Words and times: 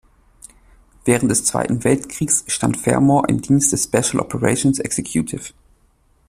Während 1.05 1.29
des 1.29 1.45
Zweiten 1.45 1.83
Weltkriegs 1.83 2.45
stand 2.47 2.75
Fermor 2.77 3.29
im 3.29 3.39
Dienst 3.39 3.71
der 3.71 3.77
Special 3.77 4.19
Operations 4.19 4.79
Executive. 4.79 5.53